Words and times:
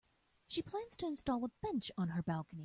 She 0.47 0.63
plans 0.63 0.97
to 0.97 1.05
install 1.05 1.45
a 1.45 1.49
bench 1.61 1.91
on 1.95 2.07
her 2.09 2.23
balcony. 2.23 2.59